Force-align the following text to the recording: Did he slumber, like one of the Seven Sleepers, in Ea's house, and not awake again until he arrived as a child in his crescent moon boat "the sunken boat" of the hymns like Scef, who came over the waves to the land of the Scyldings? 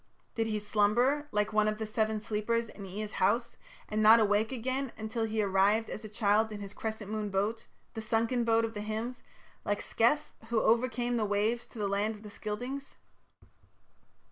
Did 0.33 0.47
he 0.47 0.57
slumber, 0.57 1.27
like 1.31 1.53
one 1.53 1.67
of 1.67 1.77
the 1.77 1.85
Seven 1.85 2.19
Sleepers, 2.19 2.69
in 2.69 2.87
Ea's 2.87 3.11
house, 3.11 3.55
and 3.87 4.01
not 4.01 4.19
awake 4.19 4.51
again 4.51 4.91
until 4.97 5.25
he 5.25 5.43
arrived 5.43 5.91
as 5.91 6.03
a 6.03 6.09
child 6.09 6.51
in 6.51 6.59
his 6.59 6.73
crescent 6.73 7.11
moon 7.11 7.29
boat 7.29 7.67
"the 7.93 8.01
sunken 8.01 8.43
boat" 8.43 8.65
of 8.65 8.73
the 8.73 8.81
hymns 8.81 9.21
like 9.63 9.79
Scef, 9.79 10.31
who 10.49 10.57
came 10.89 11.13
over 11.13 11.17
the 11.17 11.29
waves 11.29 11.67
to 11.67 11.77
the 11.77 11.87
land 11.87 12.15
of 12.15 12.23
the 12.23 12.31
Scyldings? 12.31 12.97